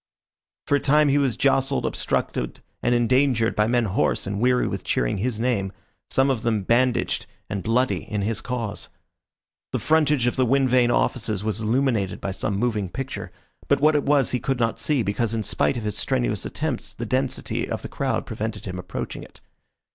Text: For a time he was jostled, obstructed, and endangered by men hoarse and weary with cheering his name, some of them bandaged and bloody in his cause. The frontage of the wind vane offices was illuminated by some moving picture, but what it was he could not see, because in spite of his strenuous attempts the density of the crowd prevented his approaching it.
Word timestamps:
For 0.65 0.75
a 0.77 0.79
time 0.79 1.09
he 1.09 1.19
was 1.19 1.37
jostled, 1.37 1.85
obstructed, 1.85 2.63
and 2.81 2.95
endangered 2.95 3.55
by 3.55 3.67
men 3.67 3.85
hoarse 3.85 4.25
and 4.25 4.39
weary 4.39 4.67
with 4.67 4.83
cheering 4.83 5.17
his 5.17 5.39
name, 5.39 5.71
some 6.09 6.31
of 6.31 6.41
them 6.41 6.63
bandaged 6.63 7.27
and 7.51 7.61
bloody 7.61 8.05
in 8.11 8.23
his 8.23 8.41
cause. 8.41 8.89
The 9.71 9.77
frontage 9.77 10.25
of 10.25 10.37
the 10.37 10.43
wind 10.47 10.71
vane 10.71 10.89
offices 10.89 11.43
was 11.43 11.61
illuminated 11.61 12.19
by 12.19 12.31
some 12.31 12.57
moving 12.57 12.89
picture, 12.89 13.31
but 13.67 13.79
what 13.79 13.95
it 13.95 14.01
was 14.01 14.31
he 14.31 14.39
could 14.39 14.59
not 14.59 14.79
see, 14.79 15.03
because 15.03 15.35
in 15.35 15.43
spite 15.43 15.77
of 15.77 15.83
his 15.83 15.99
strenuous 15.99 16.47
attempts 16.47 16.95
the 16.95 17.05
density 17.05 17.69
of 17.69 17.83
the 17.83 17.87
crowd 17.87 18.25
prevented 18.25 18.65
his 18.65 18.79
approaching 18.79 19.21
it. 19.21 19.39